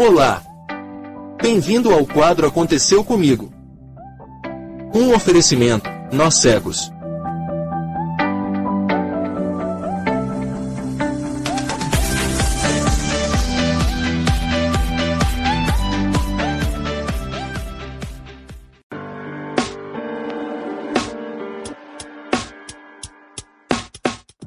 Olá! 0.00 0.40
Bem-vindo 1.42 1.92
ao 1.92 2.06
quadro 2.06 2.46
Aconteceu 2.46 3.02
Comigo. 3.02 3.52
Um 4.94 5.12
oferecimento, 5.12 5.90
nós 6.12 6.36
cegos. 6.36 6.92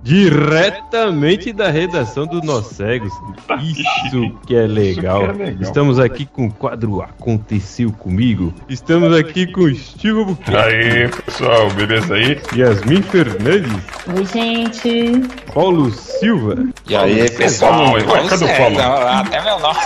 Diretamente 0.04 1.54
da 1.54 1.70
redação 1.70 2.26
do 2.26 2.42
Nós 2.42 2.68
Cegos. 2.68 3.14
Isso 3.62 4.32
que 4.48 4.56
é 4.56 4.66
legal. 4.66 5.22
Isso 5.24 5.34
que 5.34 5.42
é 5.42 5.46
legal. 5.46 5.62
Estamos 5.62 6.00
aqui 6.00 6.26
com 6.26 6.48
o 6.48 6.52
quadro 6.52 7.02
Aconteceu 7.02 7.92
Comigo. 7.92 8.54
Estamos 8.68 9.16
aqui 9.16 9.46
com 9.46 9.72
Steve 9.74 10.24
Buquet, 10.26 10.56
Aí, 10.56 11.08
pessoal, 11.08 11.70
beleza 11.72 12.16
aí? 12.16 12.42
Yasmin 12.56 13.02
Fernandes, 13.04 13.72
Oi, 14.16 14.26
gente. 14.26 15.22
Paulo 15.54 15.92
Silva, 15.92 16.56
E 16.88 16.96
aí, 16.96 17.30
pessoal? 17.30 17.72
Paulo, 17.72 17.94
ué, 17.94 18.04
cadê 18.28 18.46
o 18.46 18.48
César, 18.48 18.58
Paulo? 18.58 19.08
Até 19.08 19.42
meu 19.44 19.60
nome. 19.60 19.80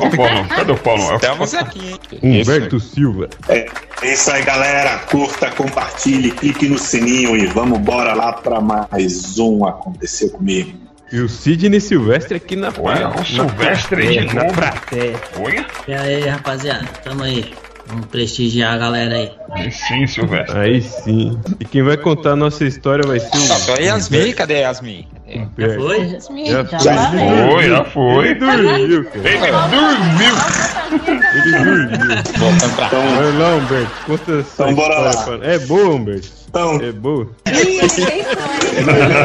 Ó, 0.00 0.06
o 0.06 0.16
Paulo, 0.16 0.48
cadê 0.48 0.72
o 0.72 0.76
Paulo? 0.76 1.02
É 1.02 1.12
o- 1.12 1.16
Estamos 1.16 1.54
aqui. 1.54 1.96
Humberto 2.22 2.80
Silva, 2.80 3.28
É 3.48 3.66
isso 4.02 4.30
aí, 4.30 4.42
galera. 4.42 4.98
Curta, 5.10 5.50
compartilhe, 5.50 6.30
clique 6.30 6.68
no 6.68 6.78
sininho 6.78 7.36
e 7.36 7.46
vamos 7.46 7.78
embora 7.78 8.14
lá 8.14 8.32
para 8.32 8.60
mais 8.60 9.38
um 9.38 9.64
Aconteceu 9.64 10.30
Comigo. 10.30 10.72
e 11.12 11.20
o 11.20 11.28
Sidney 11.28 11.80
Silvestre 11.80 12.36
aqui 12.36 12.56
na 12.56 12.72
Olha, 12.78 13.08
o 13.10 13.24
Silvestre 13.24 14.02
aí 14.08 14.26
de 14.26 14.34
na 14.34 14.44
novo. 14.44 14.60
Olha, 15.40 15.66
E 15.88 15.94
aí, 15.94 16.28
rapaziada, 16.28 16.84
tamo 17.04 17.22
aí. 17.22 17.54
Vamos 17.88 18.06
prestigiar 18.06 18.74
a 18.74 18.78
galera 18.78 19.14
aí. 19.14 19.30
aí 19.50 19.70
sim, 19.70 20.06
Silvestre. 20.06 20.58
Aí 20.58 20.82
sim. 20.82 21.38
E 21.60 21.64
quem 21.64 21.82
vai 21.82 21.96
contar 21.96 22.32
a 22.32 22.36
nossa 22.36 22.64
história 22.64 23.06
vai 23.06 23.20
ser 23.20 23.36
o 23.36 23.40
Só 23.40 23.74
a 23.74 23.78
Yasmin, 23.78 24.32
cadê 24.32 24.60
Yasmin? 24.60 25.06
Humberto. 25.28 25.82
Foi? 25.82 26.08
Jasmine, 26.08 26.50
Já 26.50 26.64
já, 26.64 26.78
foi. 27.10 27.18
vai. 27.18 27.50
Foi, 27.52 27.68
já 27.68 27.76
Ele 27.78 27.84
foi. 27.90 28.34
dormiu, 28.34 29.04
cara. 29.04 29.28
Ele 29.28 29.50
dormiu. 29.50 30.36
Ele 30.90 31.58
dormiu. 31.58 31.88
Pra 32.74 32.86
Então, 32.86 33.16
Vai 33.16 33.32
lá, 33.32 33.54
Humberto. 33.56 33.90
Conta 34.06 34.32
Então, 34.54 34.74
bora 34.74 34.98
lá. 34.98 35.16
pra- 35.16 35.38
É 35.46 35.58
boa, 35.58 35.94
Humberto. 35.94 36.28
então 36.48 36.80
É 36.82 36.92
boa. 36.92 37.28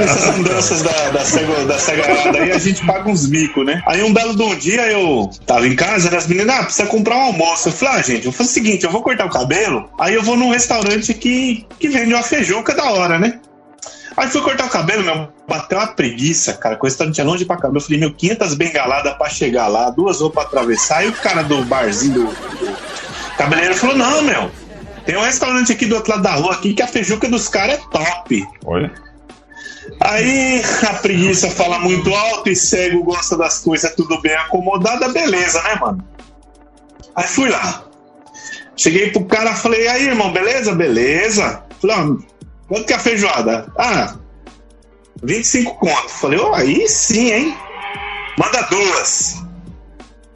essas 0.04 0.38
andanças 0.40 0.82
da, 0.82 1.10
da, 1.12 1.24
cego, 1.26 1.66
da 1.66 1.78
cegarada 1.80 2.38
aí, 2.40 2.52
a 2.52 2.58
gente 2.60 2.86
paga 2.86 3.10
uns 3.10 3.28
micos, 3.28 3.66
né? 3.66 3.82
Aí 3.86 4.04
um 4.04 4.14
belo 4.14 4.36
de 4.36 4.44
um 4.44 4.56
dia 4.56 4.88
eu 4.92 5.30
tava 5.46 5.68
em 5.68 5.76
casa, 5.76 6.10
né, 6.10 6.18
as 6.18 6.28
meninas, 6.28 6.56
ah, 6.56 6.64
precisa 6.64 6.88
comprar 6.88 7.16
um 7.18 7.22
almoço. 7.24 7.70
Eu 7.70 7.74
falei, 7.74 7.96
ah, 8.00 8.02
gente, 8.02 8.26
eu 8.26 8.32
vou 8.32 8.34
fazer 8.34 8.50
o 8.50 8.54
seguinte, 8.54 8.84
eu 8.86 8.92
vou 8.92 9.02
cortar 9.02 9.26
o 9.26 9.30
cabelo, 9.30 9.90
aí 10.00 10.14
eu 10.14 10.24
vou 10.24 10.36
num 10.38 10.50
restaurante 10.52 11.14
que, 11.14 11.66
que 11.80 11.88
vende 11.90 12.14
uma 12.14 12.24
feijuca 12.24 12.74
da 12.74 12.92
hora, 12.92 13.18
né? 13.20 13.40
Aí 14.18 14.28
fui 14.28 14.42
cortar 14.42 14.66
o 14.66 14.70
cabelo, 14.70 15.04
meu, 15.04 15.30
bateu 15.48 15.78
uma 15.78 15.88
preguiça, 15.88 16.54
cara, 16.54 16.78
o 16.80 16.84
restaurante 16.84 17.22
é 17.22 17.24
longe 17.24 17.46
pra 17.46 17.58
caramba. 17.58 17.80
Eu 17.80 17.82
falei, 17.82 18.00
meu, 18.00 18.14
500 18.14 18.54
bengaladas 18.56 19.14
pra 19.14 19.30
chegar 19.30 19.68
lá, 19.68 19.90
duas 19.90 20.20
roupas 20.20 20.44
pra 20.46 20.60
atravessar. 20.60 20.98
Aí 20.98 21.10
o 21.10 21.14
cara 21.14 21.44
do 21.44 21.64
barzinho, 21.64 22.14
do, 22.14 22.26
do 22.26 22.78
cabeleireiro 23.38 23.78
falou, 23.78 23.96
não, 23.96 24.22
meu, 24.22 24.52
tem 25.06 25.18
um 25.18 25.24
restaurante 25.24 25.72
aqui 25.72 25.86
do 25.86 25.96
outro 25.96 26.12
lado 26.12 26.24
da 26.24 26.34
rua 26.34 26.54
aqui 26.54 26.74
que 26.74 26.82
a 26.82 26.88
feijuca 26.88 27.28
dos 27.30 27.48
caras 27.48 27.80
é 27.80 27.82
top. 27.90 28.48
Olha, 28.66 28.92
Aí 30.00 30.62
a 30.90 30.94
preguiça 30.96 31.50
fala 31.50 31.80
muito 31.80 32.14
alto 32.14 32.50
e 32.50 32.56
cego 32.56 33.04
gosta 33.04 33.38
das 33.38 33.60
coisas 33.60 33.94
tudo 33.96 34.20
bem 34.22 34.34
acomodada, 34.34 35.10
beleza, 35.10 35.62
né, 35.64 35.76
mano? 35.76 36.04
Aí 37.16 37.28
fui 37.28 37.50
lá. 37.50 37.84
Cheguei 38.76 39.12
pro 39.12 39.26
cara, 39.26 39.54
falei, 39.54 39.88
aí, 39.88 40.08
irmão, 40.08 40.32
beleza? 40.32 40.74
Beleza. 40.74 41.64
Falei, 41.80 41.96
ó, 41.98 42.18
quanto 42.72 42.86
que 42.86 42.94
é 42.94 42.96
a 42.96 43.00
feijoada? 43.00 43.70
Ah, 43.78 44.16
25 45.22 45.76
conto. 45.76 46.10
Falei, 46.10 46.40
ó, 46.40 46.56
aí 46.56 46.88
sim, 46.88 47.30
hein? 47.30 47.58
Manda 48.38 48.62
duas. 48.62 49.44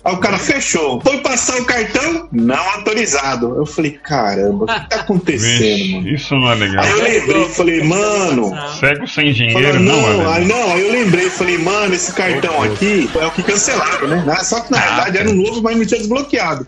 Aí 0.03 0.13
o 0.13 0.17
cara 0.17 0.37
fechou. 0.37 0.99
Foi 0.99 1.17
passar 1.19 1.55
o 1.61 1.65
cartão? 1.65 2.27
Não 2.33 2.69
autorizado. 2.71 3.55
Eu 3.57 3.65
falei, 3.65 3.91
caramba, 3.91 4.65
o 4.65 4.67
que 4.67 4.89
tá 4.89 4.97
acontecendo, 4.97 5.93
mano? 5.93 6.03
vixe, 6.03 6.13
isso 6.13 6.35
não 6.35 6.51
é 6.51 6.55
legal. 6.55 6.83
Aí 6.83 6.91
eu 6.91 7.03
lembrei, 7.03 7.49
falei, 7.49 7.83
mano, 7.83 8.53
Cego 8.81 9.07
sem 9.07 9.33
Falei, 9.33 9.33
dinheiro 9.33 9.79
não 9.79 9.93
é 9.93 10.13
não, 10.17 10.29
aí 10.33 10.45
não, 10.45 10.73
aí 10.73 10.81
eu 10.81 10.91
lembrei, 10.91 11.29
falei, 11.29 11.57
mano, 11.57 11.95
esse 11.95 12.11
cartão 12.11 12.61
aqui 12.61 13.09
é 13.17 13.25
o 13.25 13.31
que 13.31 13.43
cancelaram, 13.43 14.07
né? 14.09 14.35
Só 14.43 14.59
que 14.59 14.71
na 14.71 14.79
verdade 14.79 15.17
era 15.19 15.29
um 15.29 15.35
novo, 15.35 15.61
mas 15.63 15.77
não 15.77 15.85
tinha 15.85 15.99
desbloqueado. 15.99 16.67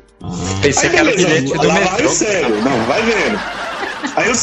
Pensei 0.61 0.89
Aí 0.89 0.95
que 0.95 1.01
era 1.01 1.11
beleza, 1.11 1.57
do 1.57 1.67
lá 1.67 1.73
vai 1.73 1.91
metrô. 1.91 2.07
o 2.07 2.09
cego, 2.09 2.55
não, 2.61 2.85
vai 2.85 3.01
vendo. 3.03 3.39
Aí 4.15 4.31
o 4.31 4.35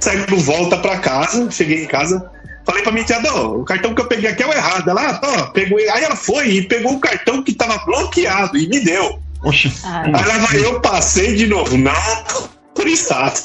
cego 0.00 0.36
volta 0.36 0.76
pra 0.78 0.98
casa, 0.98 1.50
cheguei 1.50 1.84
em 1.84 1.86
casa, 1.86 2.30
falei 2.64 2.82
pra 2.82 2.92
minha 2.92 3.04
tia, 3.04 3.20
"Dó, 3.20 3.56
o 3.56 3.64
cartão 3.64 3.94
que 3.94 4.00
eu 4.00 4.06
peguei 4.06 4.30
aqui 4.30 4.42
é 4.42 4.46
o 4.46 4.52
errado. 4.52 4.88
Ela, 4.88 5.10
ah, 5.10 5.20
ó, 5.22 5.42
pegou. 5.46 5.78
Aí 5.78 6.04
ela 6.04 6.16
foi 6.16 6.48
e 6.48 6.62
pegou 6.62 6.94
o 6.94 7.00
cartão 7.00 7.42
que 7.42 7.52
tava 7.52 7.78
bloqueado 7.84 8.56
e 8.56 8.68
me 8.68 8.80
deu. 8.80 9.20
Oxi. 9.42 9.72
Aí 9.84 10.12
lá 10.12 10.38
vai 10.38 10.64
eu, 10.64 10.80
passei 10.80 11.36
de 11.36 11.46
novo, 11.46 11.76
não 11.76 11.92
autorizado. 12.78 13.40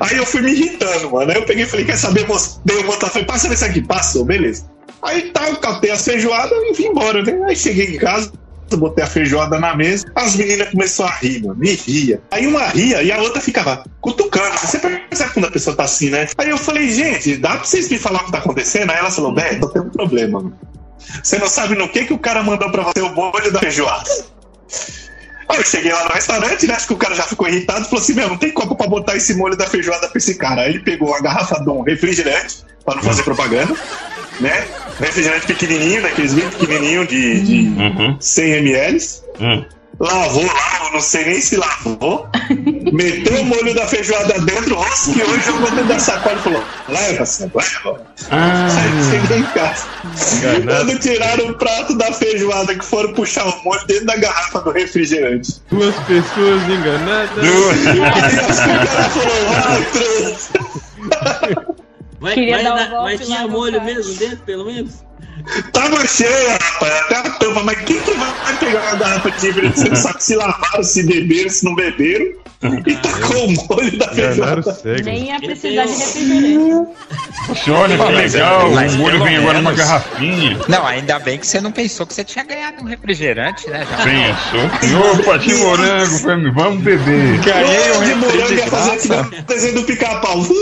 Aí 0.00 0.16
eu 0.16 0.26
fui 0.26 0.40
me 0.40 0.52
irritando, 0.52 1.10
mano. 1.10 1.30
Aí 1.30 1.36
eu 1.36 1.44
peguei 1.44 1.64
e 1.64 1.66
falei, 1.66 1.84
quer 1.84 1.96
saber, 1.96 2.26
moço? 2.28 2.60
Dei 2.64 2.76
o 2.76 2.84
botar, 2.84 3.08
falei, 3.08 3.26
passa 3.26 3.48
nesse 3.48 3.64
aqui, 3.64 3.82
passou, 3.82 4.24
beleza. 4.24 4.64
Aí 5.02 5.30
tá, 5.30 5.48
eu 5.48 5.56
catei 5.56 5.90
a 5.90 5.96
feijoada 5.96 6.54
e 6.54 6.74
vim 6.74 6.86
embora, 6.86 7.22
né? 7.22 7.42
Aí 7.48 7.56
cheguei 7.56 7.96
em 7.96 7.98
casa, 7.98 8.32
botei 8.76 9.04
a 9.04 9.06
feijoada 9.06 9.58
na 9.58 9.74
mesa, 9.74 10.04
as 10.14 10.36
meninas 10.36 10.70
começaram 10.70 11.10
a 11.10 11.16
rir, 11.16 11.42
mano, 11.42 11.58
me 11.58 11.74
ria. 11.74 12.20
Aí 12.30 12.46
uma 12.46 12.66
ria 12.66 13.02
e 13.02 13.10
a 13.12 13.18
outra 13.20 13.40
ficava 13.40 13.84
cutucando. 14.00 14.58
Você 14.58 14.78
percebe 14.78 15.32
quando 15.32 15.46
a 15.46 15.50
pessoa 15.50 15.76
tá 15.76 15.84
assim, 15.84 16.10
né? 16.10 16.28
Aí 16.38 16.50
eu 16.50 16.58
falei, 16.58 16.90
gente, 16.90 17.36
dá 17.36 17.50
pra 17.50 17.64
vocês 17.64 17.88
me 17.90 17.98
falar 17.98 18.22
o 18.22 18.24
que 18.26 18.32
tá 18.32 18.38
acontecendo? 18.38 18.90
Aí 18.90 18.98
ela 18.98 19.10
falou, 19.10 19.32
Beto, 19.32 19.68
tem 19.70 19.82
um 19.82 19.90
problema, 19.90 20.40
mano. 20.40 20.58
Você 21.22 21.38
não 21.38 21.48
sabe 21.48 21.74
no 21.74 21.88
que 21.88 22.04
que 22.04 22.12
o 22.12 22.18
cara 22.18 22.42
mandou 22.42 22.70
pra 22.70 22.84
você 22.84 23.00
o 23.00 23.14
molho 23.14 23.52
da 23.52 23.58
feijoada. 23.58 24.08
Aí 25.48 25.58
eu 25.58 25.64
cheguei 25.64 25.92
lá 25.92 26.04
no 26.04 26.10
restaurante, 26.10 26.66
né? 26.66 26.74
Acho 26.74 26.86
que 26.86 26.94
o 26.94 26.96
cara 26.96 27.14
já 27.14 27.24
ficou 27.24 27.46
irritado 27.48 27.82
e 27.82 27.84
falou 27.84 28.00
assim: 28.00 28.14
meu, 28.14 28.28
não 28.28 28.38
tem 28.38 28.52
como 28.52 28.74
pra 28.74 28.86
botar 28.86 29.16
esse 29.16 29.34
molho 29.34 29.56
da 29.56 29.66
feijoada 29.66 30.08
pra 30.08 30.18
esse 30.18 30.34
cara. 30.36 30.62
Aí 30.62 30.70
ele 30.70 30.80
pegou 30.80 31.14
a 31.14 31.20
garrafa 31.20 31.60
de 31.60 31.68
um 31.68 31.82
refrigerante, 31.82 32.64
pra 32.84 32.94
não 32.94 33.02
fazer 33.02 33.22
propaganda, 33.22 33.74
né? 34.40 34.66
Refrigerante 35.00 35.46
pequenininho, 35.46 36.02
daqueles 36.02 36.34
bem 36.34 36.48
pequenininho 36.50 37.06
de, 37.06 37.40
de 37.40 37.80
Uhum. 37.80 38.16
100 38.20 38.52
ml. 38.58 38.98
Hum. 39.40 39.64
Lavou 40.00 40.44
lá, 40.44 40.80
eu 40.86 40.92
não 40.94 41.00
sei 41.00 41.24
nem 41.26 41.40
se 41.40 41.56
lavou. 41.56 42.26
meteu 42.92 43.40
o 43.40 43.44
molho 43.44 43.72
da 43.74 43.86
feijoada 43.86 44.40
dentro, 44.40 44.74
rosqueou 44.74 45.36
e 45.36 45.40
jogou 45.42 45.70
dentro 45.70 45.84
da 45.86 45.98
sacola 45.98 46.34
e 46.36 46.42
falou: 46.42 46.64
leva, 46.88 47.24
leva. 47.54 48.06
Ah, 48.30 48.66
Aí 48.66 49.10
cheguei 49.20 49.38
em 49.38 49.42
casa. 49.44 49.86
Enganado. 50.38 50.86
Quando 50.86 50.98
tiraram 50.98 51.48
o 51.50 51.54
prato 51.54 51.94
da 51.96 52.10
feijoada 52.12 52.74
que 52.74 52.84
foram 52.84 53.12
puxar 53.12 53.46
o 53.46 53.62
molho 53.64 53.86
dentro 53.86 54.06
da 54.06 54.16
garrafa 54.16 54.60
do 54.60 54.72
refrigerante. 54.72 55.62
Duas 55.70 55.94
pessoas 56.06 56.62
enganadas. 56.68 57.38
Aí 57.44 58.50
os 58.50 58.58
caras 58.58 59.12
falaram, 59.12 59.52
ah, 59.56 59.84
três. 59.92 60.50
Mas, 62.22 62.36
mas, 62.36 62.62
dar 62.64 62.72
um 62.72 62.76
na- 62.76 63.02
mas 63.02 63.20
tinha 63.26 63.46
molho 63.48 63.78
cara. 63.80 63.84
mesmo 63.94 64.14
dentro, 64.14 64.38
pelo 64.38 64.64
menos? 64.64 65.04
Tava 65.72 66.06
cheia, 66.06 66.52
rapaz, 66.52 66.92
até 67.00 67.16
a 67.16 67.22
tampa. 67.30 67.62
Mas 67.64 67.78
quem 67.80 67.98
que 68.00 68.10
vai 68.12 68.56
pegar 68.60 68.80
uma 68.80 68.96
garrafa 68.96 69.30
de 69.30 69.46
refrigerante? 69.46 69.78
Você 69.80 69.88
não 69.88 69.96
sabe 69.96 70.22
se 70.24 70.36
lavaram, 70.36 70.82
se 70.84 71.02
beberam, 71.02 71.50
se 71.50 71.64
não 71.64 71.74
beberam. 71.74 72.42
E 72.86 72.94
tacou 72.94 73.46
o 73.48 73.52
molho 73.68 73.98
da 73.98 74.06
feijoada. 74.10 74.78
Nem 75.02 75.26
ia 75.26 75.40
precisar 75.40 75.84
de 75.84 75.92
refrigerante. 75.94 76.88
você 77.48 77.70
olha 77.72 77.96
que 77.96 78.12
Mas, 78.12 78.34
legal, 78.34 78.70
mas 78.70 78.94
o 78.94 78.98
molho 78.98 79.24
vem 79.24 79.36
agora 79.38 79.58
numa 79.58 79.72
garrafinha. 79.72 80.60
Não, 80.68 80.86
ainda 80.86 81.18
bem 81.18 81.38
que 81.38 81.46
você 81.46 81.60
não 81.60 81.72
pensou 81.72 82.06
que 82.06 82.14
você 82.14 82.22
tinha 82.22 82.44
ganhado 82.44 82.80
um 82.80 82.86
refrigerante, 82.86 83.68
né? 83.68 83.84
Já 83.90 83.96
Pensou. 84.04 85.10
Opa, 85.12 85.38
de 85.40 85.54
morango, 85.56 86.18
vamos- 86.18 86.54
vamos 86.54 86.82
beber. 86.84 87.38
ganhei 87.40 87.92
um 87.96 88.04
de 88.04 88.14
morango 88.14 88.52
ia 88.54 88.66
fazer 88.68 88.90
aqui 88.92 89.42
desenho 89.42 89.74
do 89.74 89.82
pica-pau. 89.82 90.36
Marmita 90.38 90.54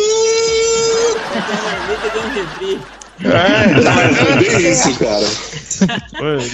refri. 2.31 2.81
É 3.23 4.37
bem 4.38 4.71
isso, 4.71 4.99
cara. 4.99 5.27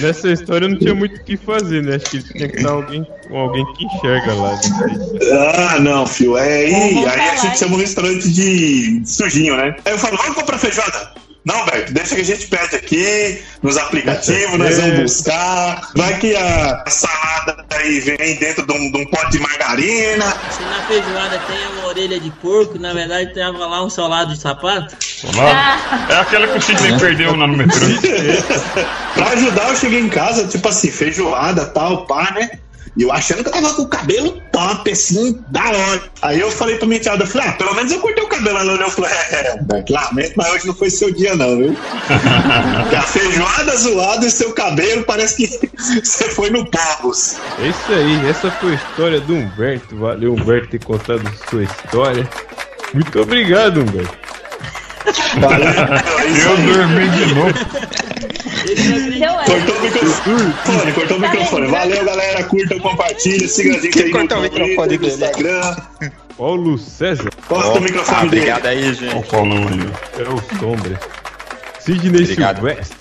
Nessa 0.00 0.30
história 0.30 0.68
não 0.68 0.76
tinha 0.76 0.94
muito 0.94 1.16
o 1.16 1.24
que 1.24 1.36
fazer, 1.36 1.82
né? 1.82 1.96
Acho 1.96 2.06
que 2.06 2.22
tinha 2.22 2.48
que 2.48 2.56
estar 2.56 2.70
alguém, 2.70 3.06
com 3.28 3.38
alguém 3.38 3.64
que 3.74 3.84
enxerga 3.84 4.34
lá. 4.34 4.60
Ah, 5.54 5.78
não, 5.80 6.06
fio. 6.06 6.36
É 6.36 6.42
aí, 6.42 7.06
aí 7.06 7.20
a 7.20 7.36
gente 7.36 7.58
chama 7.58 7.76
um 7.76 7.78
restaurante 7.78 8.28
de 8.28 9.02
sujinho, 9.04 9.56
né? 9.56 9.76
Aí 9.84 9.92
eu 9.92 9.98
falo, 9.98 10.16
vamos 10.16 10.34
comprar 10.34 10.58
feijoada. 10.58 11.12
Não, 11.46 11.64
Beto, 11.64 11.92
deixa 11.92 12.16
que 12.16 12.22
a 12.22 12.24
gente 12.24 12.48
pede 12.48 12.74
aqui 12.74 13.40
nos 13.62 13.76
aplicativos, 13.76 14.58
nós 14.58 14.78
vamos 14.78 14.98
buscar. 15.02 15.90
Vai 15.94 16.18
que 16.18 16.34
a 16.34 16.82
salada 16.88 17.64
aí 17.70 18.00
vem 18.00 18.34
dentro 18.34 18.66
de 18.66 18.72
um, 18.72 18.90
de 18.90 18.98
um 18.98 19.06
pote 19.06 19.30
de 19.30 19.38
margarina. 19.38 20.24
Se 20.50 20.62
na 20.64 20.82
feijoada 20.88 21.38
tem 21.46 21.56
uma 21.78 21.86
orelha 21.86 22.18
de 22.18 22.32
porco, 22.32 22.80
na 22.80 22.92
verdade 22.92 23.32
tava 23.32 23.64
lá 23.64 23.84
um 23.84 23.88
solado 23.88 24.34
de 24.34 24.40
sapato. 24.40 24.96
Olá. 25.22 26.06
É 26.10 26.16
aquela 26.16 26.48
que 26.48 26.58
o 26.58 26.60
Sidney 26.60 26.98
perdeu 26.98 27.36
lá 27.36 27.46
no 27.46 27.56
metrô. 27.56 27.78
Pra 29.14 29.28
ajudar, 29.28 29.68
eu 29.68 29.76
cheguei 29.76 30.00
em 30.00 30.08
casa, 30.08 30.48
tipo 30.48 30.68
assim, 30.68 30.90
feijoada, 30.90 31.64
tal, 31.66 32.06
pá, 32.06 32.32
né? 32.34 32.58
E 32.96 33.02
eu 33.02 33.12
achando 33.12 33.42
que 33.42 33.48
eu 33.48 33.52
tava 33.52 33.74
com 33.74 33.82
o 33.82 33.88
cabelo 33.88 34.40
top, 34.50 34.90
assim, 34.90 35.38
da 35.48 35.64
hora. 35.64 36.02
Aí 36.22 36.40
eu 36.40 36.50
falei 36.50 36.76
pra 36.76 36.86
minha 36.86 36.98
tia, 36.98 37.12
eu 37.12 37.26
falei, 37.26 37.48
ah, 37.48 37.52
pelo 37.52 37.74
menos 37.74 37.92
eu 37.92 38.00
cortei 38.00 38.24
o 38.24 38.28
cabelo. 38.28 38.58
Ela 38.58 38.72
olhou 38.72 38.88
e 38.88 38.90
falou, 38.90 39.10
é, 39.10 39.58
Beto, 39.62 39.92
lamento, 39.92 40.32
mas 40.36 40.52
hoje 40.52 40.66
não 40.66 40.74
foi 40.74 40.88
seu 40.88 41.12
dia 41.12 41.36
não, 41.36 41.58
viu? 41.58 41.76
A 42.96 43.02
feijoada 43.02 43.76
zoada 43.76 44.26
e 44.26 44.30
seu 44.30 44.52
cabelo 44.52 45.04
parece 45.04 45.36
que 45.36 45.70
você 46.02 46.30
foi 46.30 46.50
no 46.50 46.68
Pavos. 46.70 47.36
É 47.58 47.68
isso 47.68 47.92
aí, 47.92 48.28
essa 48.28 48.50
foi 48.50 48.72
a 48.72 48.74
história 48.74 49.20
do 49.20 49.34
Humberto. 49.34 49.96
Valeu, 49.96 50.32
Humberto, 50.32 50.68
ter 50.68 50.82
contado 50.82 51.22
sua 51.50 51.64
história. 51.64 52.28
Muito 52.94 53.20
obrigado, 53.20 53.80
Humberto. 53.80 54.16
Valeu, 55.40 55.68
é 55.68 55.76
Eu 56.46 56.74
dormi 56.74 57.08
de 57.10 57.34
novo. 57.34 57.54
Essa. 58.72 59.44
Cortou 59.46 59.76
o 59.76 59.82
microfone, 59.82 60.92
cortou 60.92 61.16
o 61.16 61.20
microfone. 61.20 61.66
Valeu, 61.68 62.04
galera. 62.04 62.44
Curta, 62.44 62.80
compartilha, 62.80 63.48
siga 63.48 63.76
a 63.76 63.80
gente 63.80 63.98
aí 64.02 64.10
no 64.10 64.18
cortou 64.18 64.38
o 64.38 64.40
Twitter, 64.40 64.66
microfone 64.66 64.92
no 64.92 64.98
dele? 64.98 65.12
Instagram. 65.12 65.76
Paulo 66.36 66.76
César 66.78 67.30
Corta 67.48 67.78
o 67.78 67.80
microfone 67.80 68.28
dele. 68.28 68.42
Obrigado 68.42 68.66
aí, 68.66 68.94
gente. 68.94 69.14
Olha 69.14 69.20
o 69.20 69.68
aí. 69.68 69.92
é 70.18 70.28
o 70.28 70.58
Sombra. 70.60 71.00
Sidney 71.80 72.22
Obrigado. 72.22 72.56
Silvestre. 72.56 72.96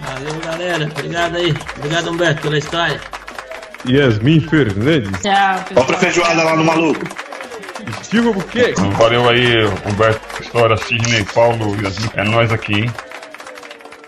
Valeu, 0.00 0.40
galera. 0.40 0.84
Obrigado 0.96 1.36
aí. 1.36 1.54
Obrigado, 1.76 2.10
Humberto, 2.10 2.42
pela 2.42 2.58
história. 2.58 3.00
Yasmin 3.88 4.40
Fernandes. 4.40 5.20
Tchau, 5.20 5.64
Ó 5.76 5.82
pessoal. 5.82 5.98
feijoada 6.00 6.42
lá 6.42 6.56
no 6.56 6.64
maluco. 6.64 7.04
Steve 8.02 8.28
Albuquerque. 8.28 8.80
Valeu 8.96 9.28
aí, 9.28 9.66
Humberto, 9.86 10.42
História, 10.42 10.76
Sidney, 10.78 11.24
Paulo, 11.34 11.76
Yasmin. 11.82 12.10
É 12.14 12.24
nós 12.24 12.50
aqui, 12.52 12.74
hein? 12.74 12.90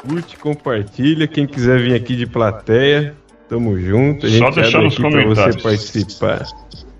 Curte, 0.08 0.36
compartilha. 0.36 1.26
Quem 1.26 1.46
quiser 1.46 1.80
vir 1.80 1.94
aqui 1.94 2.14
de 2.16 2.26
plateia, 2.26 3.14
tamo 3.48 3.78
junto. 3.78 4.26
A 4.26 4.28
gente 4.28 4.38
Só 4.38 4.50
deixar 4.50 4.82
nos 4.82 4.92
aqui 4.92 5.02
pra 5.02 5.10
você 5.10 5.22
comentários. 5.24 5.62
participar. 5.62 6.46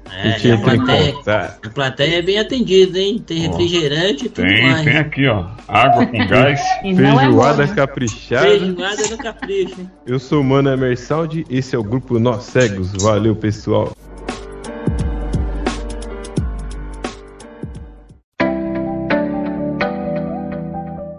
A 0.08 0.19
É, 0.19 0.31
gente 0.32 0.49
e 0.49 0.50
a 0.50 0.55
entra 0.55 0.75
em 0.75 0.85
plateia, 0.85 1.12
contato. 1.12 1.67
a 1.67 1.70
plateia 1.70 2.17
é 2.19 2.23
bem 2.23 2.38
atendida, 2.38 2.99
hein? 2.99 3.23
Tem 3.25 3.38
refrigerante 3.38 4.26
e 4.26 4.29
tudo 4.31 4.47
Tem, 4.47 4.62
mais. 4.62 4.85
tem 4.85 4.97
aqui, 4.97 5.26
ó. 5.26 5.47
Água 5.69 6.06
com 6.06 6.26
gás. 6.26 6.61
É 6.82 6.94
Feijoada 6.94 7.29
moda. 7.67 7.69
caprichada. 7.75 8.47
Feijoada 8.49 9.03
no 9.11 9.19
capricho? 9.19 9.91
Eu 10.06 10.19
sou 10.19 10.41
o 10.41 10.44
Mano 10.44 10.70
Emersaldi, 10.70 11.44
esse 11.50 11.76
é 11.76 11.79
o 11.79 11.82
grupo 11.85 12.19
Nós 12.19 12.44
Cegos. 12.44 12.93
Valeu, 13.02 13.37
pessoal. 13.37 13.93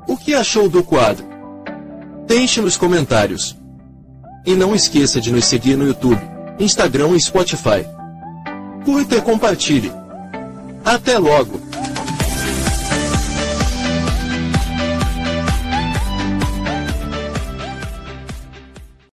O 0.07 0.17
que 0.17 0.33
achou 0.33 0.69
do 0.69 0.83
quadro? 0.83 1.25
Deixe 2.27 2.59
nos 2.59 2.75
comentários. 2.75 3.55
E 4.45 4.53
não 4.53 4.75
esqueça 4.75 5.21
de 5.21 5.31
nos 5.31 5.45
seguir 5.45 5.77
no 5.77 5.87
YouTube, 5.87 6.19
Instagram 6.59 7.15
e 7.15 7.21
Spotify. 7.21 7.85
Curta 8.83 9.15
e 9.15 9.21
compartilhe. 9.21 9.91
Até 10.83 11.17
logo! 11.17 11.66